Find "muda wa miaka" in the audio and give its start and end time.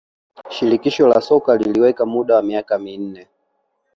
2.05-2.79